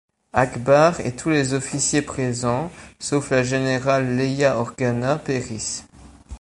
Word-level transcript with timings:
Ackbar 0.33 0.99
et 1.01 1.11
tous 1.15 1.29
les 1.29 1.53
officiers 1.53 2.01
présents 2.01 2.71
sauf 2.97 3.29
la 3.29 3.43
générale 3.43 4.17
Leia 4.17 4.57
Organa 4.57 5.17
périssent. 5.17 5.85